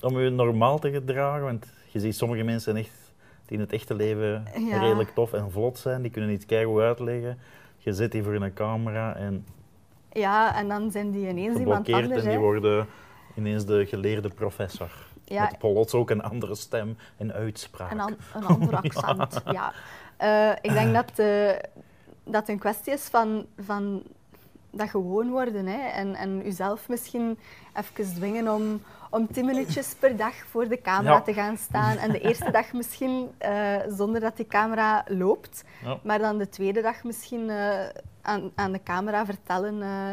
om 0.00 0.20
je 0.20 0.30
normaal 0.30 0.78
te 0.78 0.90
gedragen? 0.90 1.42
Want 1.44 1.66
je 1.88 2.00
ziet 2.00 2.14
sommige 2.16 2.42
mensen 2.42 2.76
echt 2.76 3.12
die 3.46 3.56
in 3.56 3.60
het 3.60 3.72
echte 3.72 3.94
leven 3.94 4.44
Ja. 4.68 4.78
redelijk 4.78 5.10
tof 5.10 5.32
en 5.32 5.50
vlot 5.50 5.78
zijn. 5.78 6.02
Die 6.02 6.10
kunnen 6.10 6.30
iets 6.30 6.46
keigoed 6.46 6.80
uitleggen. 6.80 7.38
Je 7.78 7.92
zit 7.92 8.12
hier 8.12 8.22
voor 8.24 8.34
een 8.34 8.52
camera 8.54 9.16
en 9.16 9.44
Ja, 10.12 10.54
en 10.56 10.68
dan 10.68 10.90
zijn 10.90 11.10
die 11.10 11.28
ineens 11.28 11.58
iemand 11.58 11.92
anders. 11.92 12.22
en 12.24 12.28
die 12.30 12.38
worden 12.38 12.86
ineens 13.36 13.64
de 13.66 13.86
geleerde 13.86 14.28
professor. 14.28 14.90
Ja, 15.24 15.42
Met 15.44 15.58
plots 15.58 15.94
ook 15.94 16.10
een 16.10 16.22
andere 16.22 16.54
stem 16.54 16.96
en 17.16 17.32
uitspraak. 17.32 17.90
Een, 17.90 18.00
an- 18.00 18.16
een 18.34 18.44
ander 18.44 18.76
accent, 18.82 19.42
ja. 19.50 19.72
Eh, 20.16 20.50
ik 20.60 20.72
denk 20.72 20.94
dat, 20.94 21.18
eh, 21.18 21.50
dat 22.24 22.48
een 22.48 22.58
kwestie 22.58 22.92
is 22.92 23.02
van, 23.02 23.46
van 23.58 24.02
dat 24.70 24.88
gewoon 24.90 25.30
worden. 25.30 25.66
Hè. 25.66 25.78
En, 25.88 26.14
en 26.14 26.40
jezelf 26.44 26.88
misschien 26.88 27.38
even 27.74 28.14
dwingen 28.14 28.48
om, 28.54 28.82
om 29.12 29.32
tien 29.32 29.46
minuutjes 29.46 29.94
per 29.94 30.16
dag 30.16 30.34
voor 30.34 30.68
de 30.68 30.80
camera 30.80 31.14
Ja. 31.14 31.20
te 31.20 31.32
gaan 31.34 31.56
staan. 31.56 31.96
En 31.96 32.12
de 32.12 32.20
eerste 32.20 32.50
dag 32.50 32.72
misschien 32.72 33.30
eh, 33.38 33.76
zonder 33.88 34.20
dat 34.20 34.36
die 34.36 34.46
camera 34.46 35.04
loopt. 35.08 35.64
Ja. 35.84 35.98
Maar 36.02 36.18
dan 36.18 36.38
de 36.38 36.48
tweede 36.48 36.82
dag 36.82 37.04
misschien 37.04 37.50
eh, 37.50 37.86
aan, 38.22 38.50
aan 38.54 38.72
de 38.72 38.82
camera 38.82 39.24
vertellen... 39.24 39.82
eh, 39.82 40.12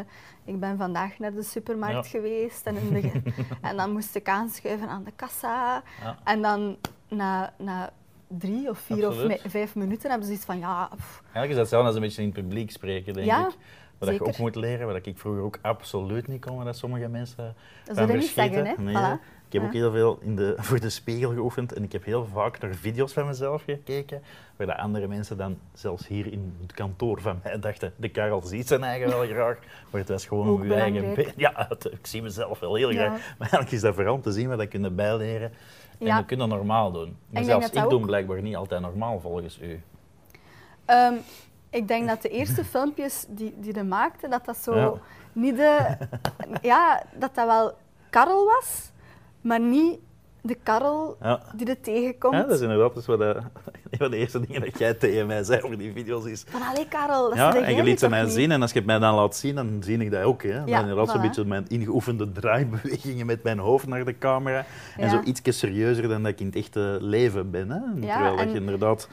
ik 0.53 0.59
ben 0.59 0.77
vandaag 0.77 1.19
naar 1.19 1.33
de 1.33 1.43
supermarkt 1.43 2.05
Ja. 2.05 2.19
geweest 2.19 2.65
en, 2.65 2.75
in 2.75 2.93
de, 2.93 3.21
en 3.69 3.77
dan 3.77 3.91
moest 3.91 4.15
ik 4.15 4.29
aanschuiven 4.29 4.87
aan 4.87 5.03
de 5.03 5.11
kassa. 5.15 5.83
En 6.23 6.41
dan 6.41 6.77
na, 7.07 7.53
na 7.57 7.89
drie 8.38 8.69
of 8.69 8.79
vier 8.79 9.05
Absoluut. 9.05 9.41
of 9.45 9.51
vijf 9.51 9.75
minuten 9.75 10.09
hebben 10.09 10.27
ze 10.27 10.33
iets 10.33 10.45
van 10.45 10.59
ja, 10.59 10.89
pff, 10.95 11.21
Eigenlijk 11.21 11.50
is 11.50 11.55
dat 11.55 11.59
hetzelfde 11.59 11.88
als 11.88 11.95
een 11.95 12.01
beetje 12.01 12.21
in 12.21 12.27
het 12.27 12.38
publiek 12.41 12.71
spreken, 12.71 13.13
denk 13.13 13.25
Ja, 13.25 13.39
ik. 13.48 13.53
Wat 13.98 14.09
je 14.09 14.15
zeker. 14.15 14.27
ook 14.33 14.38
moet 14.38 14.55
leren, 14.55 14.88
wat 14.88 15.05
ik 15.05 15.17
vroeger 15.17 15.41
ook 15.43 15.59
absoluut 15.62 16.27
niet 16.27 16.45
kon, 16.45 16.63
dat 16.65 16.77
sommige 16.77 17.07
mensen 17.07 17.55
dat 17.86 17.98
je 18.09 18.13
niet 18.17 18.24
zeggen. 18.24 18.65
Hè? 18.65 18.74
Nee, 18.77 18.95
Voilà. 18.95 19.21
Ik 19.48 19.53
heb 19.55 19.62
Ja. 19.62 19.67
ook 19.67 19.74
heel 19.74 19.91
veel 19.91 20.19
in 20.21 20.36
de, 20.36 20.53
voor 20.67 20.79
de 20.79 20.89
spiegel 20.89 21.31
geoefend 21.33 21.74
en 21.74 21.83
ik 21.83 21.91
heb 21.91 22.03
heel 22.05 22.25
vaak 22.33 22.59
naar 22.59 22.74
video's 22.75 23.13
van 23.13 23.25
mezelf 23.27 23.63
gekeken, 23.63 24.21
waar 24.55 24.67
de 24.67 24.77
andere 24.77 25.07
mensen 25.07 25.38
dan 25.38 25.57
zelfs 25.74 26.07
hier 26.07 26.31
in 26.31 26.53
het 26.62 26.71
kantoor 26.74 27.21
van 27.21 27.39
mij 27.43 27.59
dachten, 27.59 27.93
de 27.95 28.09
Karel 28.09 28.41
ziet 28.41 28.67
zijn 28.67 28.83
eigen 28.83 29.09
wel 29.09 29.25
graag, 29.25 29.57
maar 29.91 30.01
het 30.01 30.09
was 30.09 30.25
gewoon 30.25 30.48
Ook 30.48 30.59
om 30.59 30.65
je 30.67 30.74
eigen... 30.74 31.25
Ja, 31.36 31.65
het- 31.69 31.86
ik 31.91 32.07
zie 32.07 32.21
mezelf 32.21 32.59
wel 32.59 32.75
heel 32.75 32.91
Ja. 32.91 32.98
graag, 33.00 33.19
maar 33.19 33.36
eigenlijk 33.39 33.71
is 33.71 33.81
dat 33.81 33.95
vooral 33.95 34.13
om 34.13 34.21
te 34.21 34.31
zien 34.31 34.48
wat 34.50 34.62
je 34.62 34.67
kunt 34.67 34.95
bijleren 34.95 35.43
en 35.51 35.53
Ja. 36.07 36.15
dat 36.17 36.25
kun 36.25 36.37
je 36.39 36.45
normaal 36.47 36.91
doen. 36.91 37.07
Maar 37.07 37.15
denk 37.29 37.45
zelfs 37.45 37.65
ik 37.65 37.71
doe 37.89 38.05
blijkbaar 38.05 38.41
niet 38.41 38.55
altijd 38.55 38.81
normaal 38.81 39.19
volgens 39.19 39.59
u. 39.61 39.81
Ehm, 40.85 41.13
ik 41.69 41.87
denk 41.87 42.07
dat 42.07 42.21
de 42.21 42.29
eerste 42.29 42.65
filmpjes 42.73 43.25
die, 43.29 43.53
die 43.57 43.73
je 43.75 43.83
maakte, 43.83 44.27
dat 44.27 44.45
dat 44.45 44.57
zo 44.57 44.75
Ja. 44.75 44.93
niet 45.33 45.55
de... 45.57 45.97
Ja, 46.61 47.03
dat 47.15 47.35
dat 47.35 47.45
wel 47.45 47.73
Karel 48.09 48.45
was, 48.45 48.91
maar 49.41 49.59
niet 49.59 49.99
de 50.41 50.55
Karel 50.55 51.17
Ja. 51.21 51.41
die 51.55 51.67
er 51.69 51.81
tegenkomt. 51.81 52.33
Ja, 52.35 52.41
dat 52.41 52.51
is 52.51 52.61
inderdaad 52.61 52.93
dus 52.93 53.05
wat, 53.05 53.21
eh, 53.21 53.35
van 53.99 54.11
de 54.11 54.17
eerste 54.17 54.39
dingen 54.47 54.61
dat 54.61 54.77
jij 54.79 54.93
tegen 54.93 55.27
mij 55.27 55.43
zei 55.43 55.61
over 55.61 55.77
die 55.77 55.91
video's 55.93 56.25
is... 56.25 56.43
Van, 56.49 56.61
allee 56.61 56.87
Karel, 56.87 57.29
dat 57.29 57.37
Ja, 57.37 57.55
en 57.55 57.75
je 57.75 57.83
liet 57.83 57.99
ze 57.99 58.09
mij 58.09 58.23
niet? 58.23 58.31
zien 58.31 58.51
en 58.51 58.61
als 58.61 58.71
je 58.71 58.77
het 58.77 58.87
mij 58.87 58.99
dan 58.99 59.15
laat 59.15 59.35
zien, 59.35 59.55
dan 59.55 59.77
zie 59.83 59.97
ik 59.97 60.11
dat 60.11 60.23
ook. 60.23 60.43
Hè. 60.43 60.53
Dan 60.53 60.67
Ja, 60.67 60.79
inderdaad 60.79 61.09
zo'n 61.09 61.21
beetje 61.21 61.45
mijn 61.45 61.65
ingeoefende 61.67 62.31
draaibewegingen 62.31 63.25
met 63.25 63.43
mijn 63.43 63.59
hoofd 63.59 63.87
naar 63.87 64.05
de 64.05 64.17
camera. 64.17 64.65
En 64.97 65.03
Ja. 65.05 65.09
zo 65.09 65.21
ietsje 65.23 65.51
serieuzer 65.51 66.07
dan 66.07 66.23
dat 66.23 66.31
ik 66.31 66.39
in 66.39 66.45
het 66.45 66.55
echte 66.55 66.97
leven 67.01 67.51
ben. 67.51 67.69
Hè. 67.69 67.79
Terwijl 68.01 68.35
dat 68.37 68.51
je 68.51 68.57
inderdaad, 68.59 69.07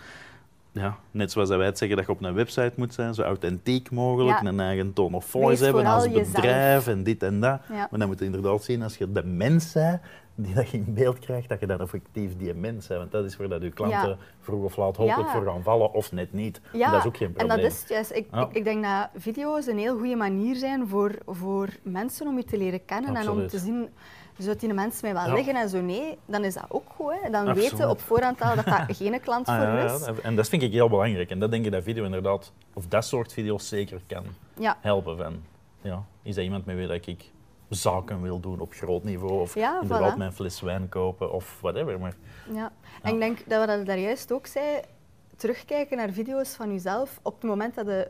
ja, 0.81 0.97
net 1.11 1.33
zoals 1.33 1.49
wij 1.49 1.67
het 1.67 1.79
zeggen, 1.79 1.97
dat 1.97 2.07
je 2.07 2.13
op 2.13 2.23
een 2.23 2.35
website 2.35 2.73
moet 2.77 2.95
zijn, 2.95 3.15
zo 3.15 3.23
authentiek 3.23 3.91
mogelijk, 3.91 4.41
Ja. 4.43 4.49
een 4.49 4.61
eigen 4.61 4.93
tone 4.93 5.17
of 5.17 5.25
voice 5.25 5.49
Wees 5.49 5.61
hebben 5.61 5.87
als 5.87 6.05
jezelf. 6.05 6.33
bedrijf 6.33 6.87
en 6.87 7.03
dit 7.03 7.23
en 7.23 7.41
dat. 7.41 7.61
Ja. 7.69 7.75
Maar 7.91 7.99
dan 7.99 8.09
moet 8.09 8.19
je 8.19 8.25
inderdaad 8.25 8.63
zien, 8.65 8.83
als 8.83 8.97
je 8.97 9.13
de 9.13 9.25
mens 9.25 9.73
bent 9.73 10.01
die 10.39 10.55
dat 10.55 10.69
je 10.71 10.77
in 10.77 10.95
beeld 10.95 11.19
krijgt, 11.19 11.49
dat 11.49 11.61
je 11.61 11.67
dan 11.67 11.81
effectief 11.81 12.37
die 12.37 12.55
mens 12.55 12.87
bent. 12.87 13.01
Want 13.01 13.13
dat 13.13 13.25
is 13.25 13.37
waar 13.37 13.49
dat 13.49 13.63
je 13.63 13.71
klanten 13.71 14.09
Ja. 14.09 14.17
vroeg 14.41 14.65
of 14.65 14.77
laat 14.77 14.97
hopelijk 14.97 15.29
Ja. 15.29 15.33
voor 15.33 15.45
gaan 15.53 15.63
vallen, 15.63 15.93
of 15.93 16.13
net 16.13 16.33
niet. 16.33 16.61
Ja, 16.73 16.91
dat 16.91 17.01
is 17.01 17.07
ook 17.07 17.17
geen 17.17 17.27
en 17.29 17.35
probleem. 17.35 17.57
dat 17.63 17.67
is 17.73 17.85
juist. 17.89 18.11
Ik, 18.13 18.27
Ja. 18.33 18.41
ik, 18.41 18.53
ik 18.53 18.65
denk 18.65 18.85
dat 18.85 19.09
video's 19.17 19.67
een 19.67 19.79
heel 19.79 19.99
goede 19.99 20.17
manier 20.17 20.55
zijn 20.57 20.89
voor, 20.89 21.15
voor 21.27 21.69
mensen 21.83 22.27
om 22.27 22.37
je 22.37 22.45
te 22.45 22.59
leren 22.59 22.85
kennen 22.85 23.17
en 23.17 23.31
om 23.31 23.47
te 23.47 23.59
zien, 23.59 23.89
zou 24.45 24.57
die 24.57 24.73
mensen 24.75 25.01
mij 25.03 25.15
wel 25.15 25.27
Ja. 25.27 25.35
liggen 25.35 25.55
en 25.57 25.69
zo 25.69 25.81
nee, 25.81 26.19
dan 26.27 26.45
is 26.45 26.55
dat 26.55 26.65
ook 26.69 26.85
goed. 26.97 27.13
Hè. 27.23 27.31
Dan 27.31 27.49
Absoluut. 27.49 27.71
weten 27.71 27.91
op 27.91 28.01
voorhand 28.01 28.41
al 28.43 28.55
dat 28.55 28.65
dat 28.65 28.81
geen 28.97 29.21
klant 29.21 29.47
Ah, 29.47 29.57
voor 29.57 29.67
ja, 29.67 29.75
u 29.75 29.87
ja, 29.87 29.95
is. 29.95 30.21
en 30.23 30.37
dat 30.37 30.49
vind 30.49 30.63
ik 30.63 30.73
heel 30.73 30.89
belangrijk. 30.89 31.31
En 31.31 31.39
dat 31.39 31.51
denk 31.51 31.65
ik 31.67 31.73
dat 31.73 31.83
video 31.83 32.05
inderdaad, 32.05 32.53
of 32.75 32.87
dat 32.87 33.05
soort 33.05 33.33
video's 33.33 33.69
zeker 33.69 34.01
kan 34.07 34.25
helpen. 34.81 35.17
Van, 35.17 35.43
ja, 35.81 36.05
is 36.23 36.35
dat 36.35 36.45
iemand 36.45 36.65
met 36.67 36.77
wie 36.77 36.87
dat 36.87 37.07
ik 37.07 37.31
zaken 37.69 38.23
wil 38.23 38.41
doen 38.41 38.61
op 38.61 38.73
groot 38.73 39.05
niveau? 39.05 39.41
Of 39.41 39.55
Ja, 39.55 39.81
inderdaad 39.83 40.15
voilà. 40.15 40.19
mijn 40.19 40.33
fles 40.33 40.61
wijn 40.61 40.89
kopen 40.89 41.33
of 41.33 41.59
whatever. 41.61 42.01
Maar 42.01 42.15
ja. 42.53 42.73
En 43.03 43.13
ik 43.15 43.21
denk 43.21 43.39
dat 43.47 43.61
we 43.61 43.67
dat 43.67 43.87
daar 43.87 43.99
juist 43.99 44.33
ook 44.33 44.47
zei, 44.47 44.81
terugkijken 45.37 45.97
naar 45.97 46.11
video's 46.11 46.49
van 46.55 46.73
jezelf. 46.73 47.19
Op 47.23 47.35
het 47.35 47.51
moment 47.51 47.75
dat 47.75 47.87
je 47.87 48.09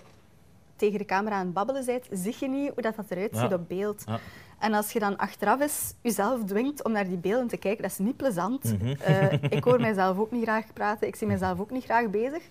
tegen 0.77 0.99
de 0.99 1.05
camera 1.05 1.35
aan 1.37 1.45
het 1.45 1.55
babbelen 1.55 1.85
bent, 1.87 2.07
zie 2.11 2.37
je 2.41 2.49
niet 2.49 2.71
hoe 2.75 2.83
dat, 2.83 2.97
dat 2.97 3.11
eruit 3.11 3.35
Ja. 3.35 3.41
ziet 3.41 3.53
op 3.53 3.69
beeld. 3.69 4.03
ja, 4.07 4.19
En 4.59 4.75
als 4.75 4.93
je 4.93 4.99
dan 4.99 5.17
achteraf 5.17 5.61
eens 5.61 5.95
jezelf 6.03 6.45
dwingt 6.45 6.85
om 6.85 6.93
naar 6.93 7.09
die 7.09 7.17
beelden 7.19 7.47
te 7.49 7.57
kijken, 7.57 7.83
dat 7.83 7.91
is 7.91 7.99
niet 7.99 8.17
plezant. 8.17 8.65
Mhm. 8.65 8.95
Eh, 9.01 9.33
ik 9.57 9.65
hoor 9.65 9.81
mijzelf 9.81 10.19
ook 10.19 10.31
niet 10.31 10.43
graag 10.43 10.73
praten, 10.73 11.07
ik 11.07 11.17
zie 11.17 11.27
mijzelf 11.27 11.61
ook 11.61 11.71
niet 11.71 11.85
graag 11.85 12.11
bezig. 12.11 12.43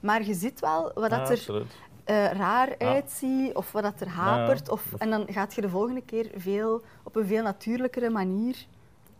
Maar 0.00 0.24
je 0.24 0.34
ziet 0.34 0.60
wel 0.60 0.90
wat 0.94 1.10
dat 1.10 1.30
er 1.30 1.62
eh, 2.04 2.30
raar 2.32 2.74
uitziet 2.78 3.54
of 3.54 3.72
wat 3.72 3.82
dat 3.82 4.00
er 4.00 4.08
hapert. 4.08 4.68
Of, 4.68 4.94
en 4.98 5.10
dan 5.10 5.26
gaat 5.30 5.54
je 5.54 5.60
de 5.60 5.68
volgende 5.68 6.02
keer 6.04 6.30
veel, 6.36 6.82
op 7.02 7.16
een 7.16 7.26
veel 7.26 7.42
natuurlijkere 7.42 8.10
manier 8.10 8.56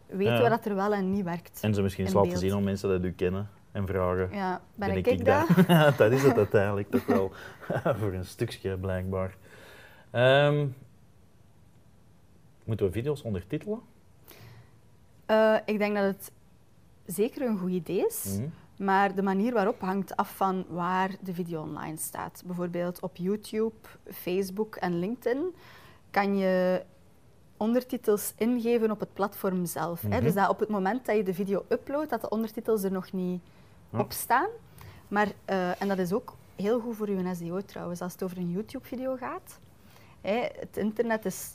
weten 0.06 0.40
wat 0.40 0.50
dat 0.50 0.64
er 0.64 0.74
wel 0.74 0.94
en 0.94 1.10
niet 1.10 1.24
werkt. 1.24 1.58
En 1.62 1.74
ze 1.74 1.82
misschien 1.82 2.04
eens 2.04 2.14
laten 2.14 2.30
beeld. 2.30 2.42
zien 2.42 2.52
aan 2.52 2.64
mensen 2.64 2.88
dat 2.88 3.04
u 3.04 3.12
kennen 3.12 3.48
en 3.72 3.86
vragen. 3.86 4.28
Ja, 4.32 4.60
ben, 4.74 4.96
ik, 4.96 5.06
ik 5.06 5.24
dat? 5.24 5.48
dat? 5.66 5.96
dat 5.98 6.12
is 6.12 6.22
het 6.22 6.36
uiteindelijk 6.36 6.90
toch 6.90 7.06
wel. 7.06 7.32
Voor 8.00 8.12
een 8.12 8.24
stukje 8.24 8.76
blijkbaar. 8.76 9.36
Ehm, 10.10 10.66
moeten 12.64 12.86
we 12.86 12.92
video's 12.92 13.22
ondertitelen? 13.22 13.80
Eh, 15.26 15.56
ik 15.64 15.78
denk 15.78 15.94
dat 15.94 16.04
het 16.04 16.32
zeker 17.06 17.42
een 17.42 17.58
goed 17.58 17.70
idee 17.70 18.06
is. 18.06 18.36
Mhm. 18.38 18.48
Maar 18.78 19.14
de 19.14 19.22
manier 19.22 19.52
waarop 19.52 19.80
hangt 19.80 20.16
af 20.16 20.36
van 20.36 20.64
waar 20.68 21.10
de 21.20 21.34
video 21.34 21.62
online 21.62 21.96
staat. 21.96 22.42
Bijvoorbeeld 22.46 23.00
op 23.00 23.16
YouTube, 23.16 23.74
Facebook 24.10 24.76
en 24.76 24.98
LinkedIn 24.98 25.54
kan 26.10 26.36
je 26.36 26.82
ondertitels 27.56 28.32
ingeven 28.36 28.90
op 28.90 29.00
het 29.00 29.12
platform 29.12 29.66
zelf. 29.66 30.02
hè. 30.02 30.08
Mhm. 30.08 30.22
Dus 30.22 30.34
dat 30.34 30.48
op 30.48 30.60
het 30.60 30.68
moment 30.68 31.06
dat 31.06 31.16
je 31.16 31.22
de 31.22 31.34
video 31.34 31.64
uploadt, 31.68 32.10
dat 32.10 32.20
de 32.20 32.28
ondertitels 32.28 32.82
er 32.82 32.92
nog 32.92 33.12
niet 33.12 33.42
Ja. 33.90 33.98
op 33.98 34.12
staan. 34.12 34.48
Maar, 35.08 35.28
eh, 35.44 35.82
en 35.82 35.88
dat 35.88 35.98
is 35.98 36.12
ook 36.12 36.34
heel 36.56 36.80
goed 36.80 36.96
voor 36.96 37.10
je 37.10 37.34
SEO 37.34 37.60
trouwens, 37.60 38.00
als 38.00 38.12
het 38.12 38.22
over 38.22 38.36
een 38.38 38.50
YouTube-video 38.50 39.16
gaat. 39.16 39.58
Het 40.20 40.76
internet 40.76 41.24
is 41.24 41.54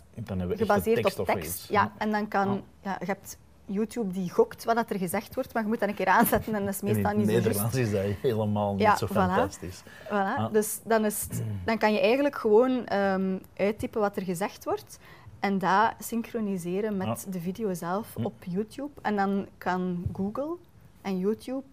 gebaseerd 0.58 1.02
tekst 1.04 1.20
op 1.20 1.26
tekst. 1.26 1.46
iets. 1.60 1.68
Ja, 1.68 1.92
en 1.98 2.12
dan 2.12 2.28
kan... 2.28 2.48
Ja. 2.54 2.62
Ja, 2.82 2.96
je 3.00 3.06
hebt 3.06 3.38
YouTube 3.66 4.14
die 4.14 4.30
gokt 4.32 4.64
wat 4.64 4.76
dat 4.76 4.90
er 4.90 4.98
gezegd 4.98 5.36
wordt, 5.36 5.54
maar 5.54 5.62
je 5.64 5.68
moet 5.70 5.80
dat 5.80 5.90
een 5.90 5.96
keer 5.96 6.08
aanzetten 6.08 6.54
en 6.54 6.66
dat 6.66 6.74
is 6.74 6.82
meestal 6.82 7.14
niet 7.16 7.26
zo. 7.28 7.32
Nederlands 7.34 7.76
is 7.76 7.92
dat 7.92 8.02
helemaal 8.22 8.76
niet 8.76 8.88
zo 8.98 9.06
voilà. 9.08 9.10
fantastisch. 9.12 9.84
Voilà. 10.06 10.10
Ah. 10.10 10.52
Dus 10.54 10.80
dan, 10.84 11.06
is 11.06 11.22
het- 11.22 11.44
dan 11.66 11.78
kan 11.78 11.94
je 11.94 12.00
eigenlijk 12.00 12.36
gewoon 12.36 12.86
ehm, 12.86 13.38
uittypen 13.58 14.02
wat 14.02 14.16
er 14.16 14.22
gezegd 14.24 14.64
wordt 14.64 15.00
en 15.40 15.58
dat 15.60 15.94
synchroniseren 16.00 16.98
met 16.98 17.26
de 17.30 17.40
video 17.40 17.74
zelf 17.74 18.14
Hm. 18.16 18.26
op 18.26 18.44
YouTube. 18.44 18.92
En 19.02 19.16
dan 19.16 19.48
kan 19.58 20.06
Google 20.14 20.56
en 21.02 21.20
YouTube 21.20 21.66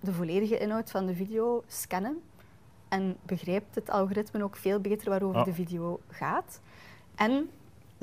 de 0.00 0.12
volledige 0.12 0.58
inhoud 0.58 0.90
van 0.90 1.06
de 1.06 1.14
video 1.14 1.62
scannen 1.66 2.20
en 2.88 3.16
begrijpt 3.22 3.74
het 3.74 3.90
algoritme 3.90 4.42
ook 4.42 4.56
veel 4.56 4.80
beter 4.80 5.08
waarover 5.08 5.44
de 5.44 5.52
video 5.54 6.00
gaat. 6.08 6.60
En 7.14 7.50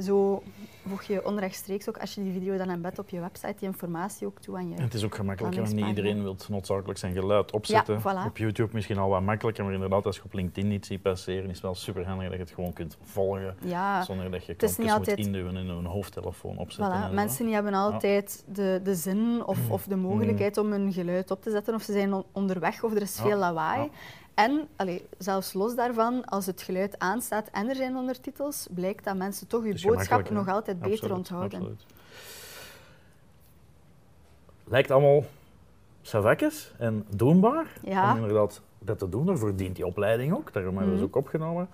zo 0.03 0.43
voeg 0.87 1.03
je 1.03 1.25
onrechtstreeks 1.25 1.89
ook, 1.89 1.97
als 1.97 2.15
je 2.15 2.23
die 2.23 2.31
video 2.33 2.57
dan 2.57 2.69
embed 2.69 2.99
op 2.99 3.09
je 3.09 3.19
website, 3.19 3.53
die 3.59 3.67
informatie 3.67 4.27
ook 4.27 4.39
toe 4.39 4.55
aan 4.57 4.69
je. 4.69 4.75
En 4.75 4.81
het 4.83 4.93
is 4.93 5.03
ook 5.03 5.15
gemakkelijker, 5.15 5.61
want 5.61 5.73
niet 5.75 5.85
iedereen 5.87 6.21
wil 6.23 6.35
noodzakelijk 6.49 6.99
zijn 6.99 7.13
geluid 7.13 7.51
opzetten. 7.51 7.99
voilà. 8.01 8.25
Op 8.27 8.37
YouTube 8.37 8.69
misschien 8.73 8.97
al 8.97 9.09
wat 9.09 9.21
makkelijker, 9.21 9.63
maar 9.63 9.73
inderdaad, 9.73 10.05
als 10.05 10.15
je 10.15 10.21
op 10.23 10.33
LinkedIn 10.33 10.67
niet 10.69 10.85
ziet 10.85 11.01
passeren, 11.01 11.43
is 11.43 11.51
het 11.51 11.61
wel 11.61 11.75
super 11.75 12.05
handig 12.07 12.25
dat 12.27 12.37
je 12.37 12.43
het 12.43 12.51
gewoon 12.53 12.73
kunt 12.73 12.97
volgen, 13.03 13.55
Ja, 13.61 14.03
zonder 14.03 14.31
dat 14.31 14.45
je 14.45 14.53
knopjes 14.55 14.97
moet 14.97 15.07
induwen 15.07 15.57
en 15.57 15.67
een 15.67 15.85
hoofdtelefoon 15.85 16.57
opzetten. 16.57 16.93
en 17.01 17.09
Voilà, 17.11 17.13
mensen 17.13 17.45
die 17.45 17.53
hebben 17.53 17.73
altijd 17.73 18.43
de, 18.47 18.79
de 18.83 18.95
zin 18.95 19.45
of, 19.45 19.69
of 19.69 19.83
de 19.85 19.95
mogelijkheid 19.95 20.57
om 20.57 20.71
hun 20.71 20.93
geluid 20.93 21.31
op 21.31 21.41
te 21.41 21.51
zetten 21.51 21.73
of 21.75 21.81
ze 21.81 21.91
zijn 21.91 22.13
on- 22.13 22.23
onderweg 22.31 22.83
of 22.83 22.95
er 22.95 23.01
is 23.01 23.19
veel 23.21 23.37
lawaai. 23.37 23.89
En 24.37 24.67
allee, 24.75 25.05
zelfs 25.17 25.53
los 25.53 25.75
daarvan, 25.75 26.25
als 26.25 26.45
het 26.45 26.61
geluid 26.61 26.99
aanstaat 26.99 27.49
en 27.51 27.69
er 27.69 27.75
zijn 27.75 27.95
ondertitels, 27.95 28.67
blijkt 28.71 29.03
dat 29.03 29.15
mensen 29.15 29.47
toch 29.47 29.65
is 29.65 29.81
boodschap 29.83 30.29
nog 30.29 30.47
altijd 30.47 30.79
beter 30.79 30.91
Absoluut, 30.93 31.17
onthouden. 31.17 31.59
absoluut. 31.59 31.85
Lijkt 34.63 34.91
allemaal 34.91 35.23
savakjes 36.01 36.71
en 36.77 37.05
doenbaar. 37.15 37.67
Ja. 37.83 38.11
Om 38.11 38.17
inderdaad 38.17 38.61
dat 38.79 38.99
te 38.99 39.09
doen, 39.09 39.25
daarvoor 39.25 39.55
dient 39.55 39.75
die 39.75 39.85
opleiding 39.85 40.33
ook. 40.33 40.53
Daarom 40.53 40.75
hebben 40.77 40.93
we 40.93 40.99
ze 40.99 41.05
Mhm. 41.05 41.15
ook 41.17 41.23
opgenomen. 41.23 41.69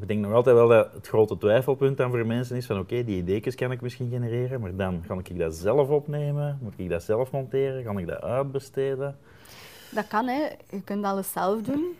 Ik 0.00 0.08
denk 0.08 0.20
nog 0.20 0.32
altijd 0.32 0.56
wel 0.56 0.68
dat 0.68 0.92
het 0.92 1.06
grote 1.08 1.38
twijfelpunt 1.38 1.96
dan 1.96 2.10
voor 2.10 2.26
mensen 2.26 2.56
is 2.56 2.66
van 2.66 2.78
oké, 2.78 3.04
die 3.04 3.16
ideetjes 3.16 3.54
kan 3.54 3.72
ik 3.72 3.80
misschien 3.80 4.10
genereren, 4.10 4.60
maar 4.60 4.76
dan 4.76 5.02
ga 5.06 5.14
ik 5.14 5.38
dat 5.38 5.54
zelf 5.54 5.88
opnemen, 5.88 6.58
moet 6.62 6.72
ik 6.76 6.88
dat 6.88 7.02
zelf 7.02 7.30
monteren, 7.30 7.84
kan 7.84 7.98
ik 7.98 8.06
dat 8.06 8.20
uitbesteden? 8.22 9.16
Dat 9.94 10.06
kan, 10.08 10.26
hè. 10.26 10.48
je 10.70 10.82
kunt 10.84 11.04
alles 11.04 11.32
zelf 11.32 11.60
doen. 11.62 11.96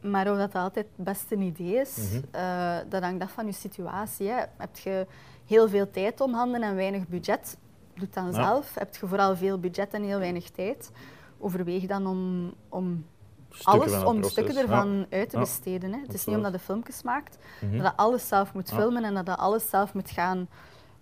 Maar 0.00 0.30
of 0.32 0.36
dat 0.38 0.54
altijd 0.54 0.86
het 0.96 1.04
beste 1.04 1.36
idee 1.36 1.74
is, 1.74 1.96
Mhm. 1.96 2.22
eh, 2.30 2.76
dat 2.88 3.02
hangt 3.02 3.22
af 3.22 3.32
van 3.32 3.46
je 3.46 3.52
situatie. 3.52 4.28
Hè. 4.28 4.42
Heb 4.56 4.76
je 4.76 5.06
heel 5.46 5.68
veel 5.68 5.90
tijd 5.90 6.20
om 6.20 6.34
handen 6.34 6.62
en 6.62 6.74
weinig 6.74 7.08
budget, 7.08 7.56
doe 7.94 8.04
het 8.04 8.14
dan 8.14 8.26
Ja. 8.26 8.32
zelf. 8.32 8.74
Heb 8.74 8.96
je 8.96 9.06
vooral 9.06 9.36
veel 9.36 9.58
budget 9.58 9.94
en 9.94 10.02
heel 10.02 10.18
weinig 10.18 10.50
tijd, 10.50 10.90
overweeg 11.38 11.86
dan 11.86 12.06
om, 12.06 12.52
om 12.68 13.06
Stukken 13.50 13.72
alles, 13.72 14.04
om 14.04 14.14
proces. 14.14 14.30
stukken 14.32 14.56
ervan 14.56 15.06
uit 15.10 15.30
te 15.30 15.36
Ja. 15.36 15.42
besteden. 15.42 15.92
Hè. 15.92 15.98
Het 16.00 16.14
is 16.14 16.24
niet 16.26 16.36
omdat 16.36 16.52
je 16.52 16.58
filmpjes 16.58 17.02
maakt. 17.02 17.38
Mhm. 17.60 17.76
dat 17.76 17.86
je 17.86 17.96
alles 17.96 18.28
zelf 18.28 18.54
moet 18.54 18.72
filmen 18.72 19.04
en 19.04 19.14
dat 19.14 19.26
je 19.26 19.36
alles 19.36 19.68
zelf 19.70 19.94
moet 19.94 20.10
gaan 20.10 20.48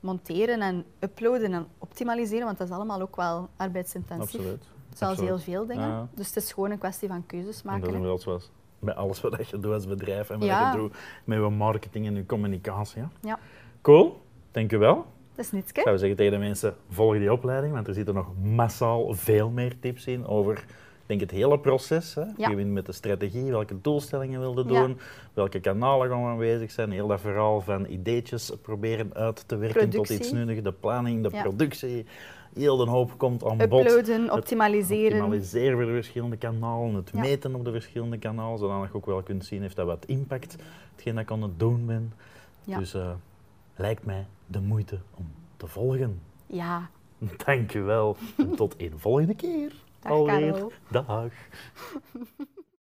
monteren 0.01 0.61
en 0.61 0.85
uploaden 1.01 1.53
en 1.53 1.67
optimaliseren, 1.79 2.45
want 2.45 2.59
dat 2.59 2.69
is 2.69 2.75
allemaal 2.75 3.01
ook 3.01 3.17
wel 3.17 3.49
arbeidsintensief. 3.57 4.35
Absoluut. 4.41 4.65
Zoals 4.95 5.21
heel 5.21 5.39
veel 5.39 5.67
dingen. 5.67 5.89
Ja. 5.89 6.09
Dus 6.15 6.27
het 6.27 6.37
is 6.37 6.53
gewoon 6.53 6.71
een 6.71 6.79
kwestie 6.79 7.09
van 7.09 7.27
keuzes 7.27 7.63
En 7.63 7.67
maken. 7.71 8.03
dat 8.03 8.17
is 8.19 8.23
zoals 8.23 8.51
bij 8.79 8.95
alles 8.95 9.21
wat 9.21 9.49
je 9.49 9.59
doet 9.59 9.73
als 9.73 9.87
bedrijf 9.87 10.31
en 10.31 10.39
wat 10.39 10.49
Ja. 10.49 10.73
je 10.73 10.77
doet 10.79 10.97
met 11.25 11.39
je 11.39 11.49
marketing 11.49 12.07
en 12.07 12.15
je 12.15 12.27
communicatie. 12.27 13.03
hè. 13.03 13.09
Ja. 13.29 13.39
Cool, 13.83 14.21
dank 14.51 14.73
u 14.73 14.79
wel. 14.79 15.07
Dat 15.35 15.45
is 15.45 15.53
niets, 15.53 15.71
Ik 15.73 15.81
zou 15.85 15.99
zeggen 15.99 16.17
tegen 16.17 16.33
de 16.33 16.39
mensen, 16.39 16.77
volg 16.89 17.15
die 17.19 17.33
opleiding, 17.33 17.73
want 17.73 17.87
er 17.89 17.95
zitten 17.95 18.15
nog 18.15 18.27
massaal 18.43 19.15
veel 19.15 19.51
meer 19.51 19.79
tips 19.81 20.07
in 20.07 20.27
over 20.27 20.65
denk 21.07 21.21
het 21.21 21.31
hele 21.31 21.59
proces. 21.59 22.15
Hè. 22.15 22.25
Ja. 22.37 22.49
Met 22.49 22.87
de 22.87 22.93
strategie, 22.93 23.51
welke 23.51 23.81
doelstellingen 23.81 24.41
wilde 24.41 24.65
Ja. 24.73 24.81
doen, 24.87 24.99
welke 25.35 25.61
kanalen 25.61 26.09
gaan 26.09 26.23
we 26.23 26.29
aanwezig 26.29 26.71
zijn, 26.71 26.91
heel 26.91 27.07
dat 27.07 27.21
verhaal 27.21 27.61
van 27.61 27.87
ideetjes 27.87 28.53
proberen 28.63 29.15
uit 29.15 29.49
te 29.49 29.57
werken 29.57 29.91
tot 29.91 30.11
iets 30.11 30.33
nuttigs, 30.33 30.63
de 30.63 30.73
planning, 30.73 31.23
de 31.23 31.31
Ja. 31.33 31.43
productie. 31.43 32.07
Heel 32.55 32.77
de 32.77 32.85
hoop 32.85 33.19
komt 33.19 33.45
aan 33.45 33.57
bod. 33.57 33.87
Uploaden, 33.87 34.33
optimaliseren. 34.33 35.13
Optimaliseren 35.19 35.77
voor 35.77 35.87
de 35.87 35.93
verschillende 35.93 36.37
kanalen, 36.37 36.95
het 36.95 37.13
meten 37.13 37.55
op 37.55 37.65
de 37.65 37.71
verschillende 37.73 38.19
kanalen, 38.19 38.59
zodat 38.59 38.83
je 38.83 38.95
ook 38.95 39.07
wel 39.07 39.23
kunt 39.23 39.45
zien 39.45 39.63
heeft 39.63 39.77
dat 39.77 39.87
wat 39.87 40.05
impact, 40.07 40.57
hetgeen 40.95 41.15
dat 41.15 41.23
ik 41.23 41.31
aan 41.31 41.43
het 41.43 41.59
doen 41.59 41.87
ben. 41.87 42.13
Dus 42.65 42.95
eh, 42.95 43.11
lijkt 43.77 44.05
mij 44.05 44.27
de 44.47 44.61
moeite 44.61 44.99
om 45.15 45.27
te 45.57 45.67
volgen. 45.67 46.21
Ja, 46.47 46.89
Dank 47.45 47.75
u 47.75 47.83
wel. 47.83 48.17
En 48.37 48.55
tot 48.57 48.75
een 48.79 48.93
volgende 48.97 49.35
keer. 49.35 49.73
Dag, 50.05 50.13
Alweer. 50.13 50.53
Karel. 50.53 50.71
Dag. 50.93 51.33